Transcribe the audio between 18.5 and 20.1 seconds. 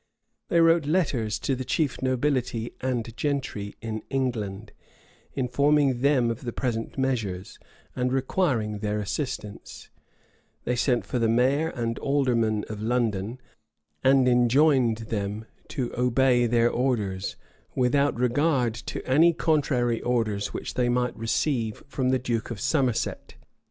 to any contrary